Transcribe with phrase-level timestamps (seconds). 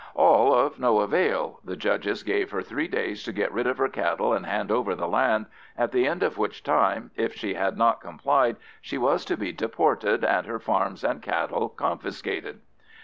[0.15, 4.33] All of no avail—the judges gave her three days to get rid of her cattle
[4.33, 5.45] and hand over the land,
[5.77, 9.51] at the end of which time if she had not complied she was to be
[9.51, 12.61] deported, and her farms and cattle confiscated.